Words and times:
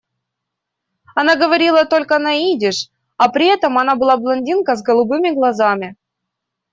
Она 1.13 1.35
говорила 1.35 1.85
только 1.85 2.17
на 2.17 2.33
идиш, 2.35 2.89
а 3.17 3.29
при 3.29 3.45
этом 3.45 3.77
она 3.77 3.95
была 3.95 4.17
блондинка 4.17 4.75
с 4.75 4.81
голубыми 4.81 5.29
глазами. 5.29 5.95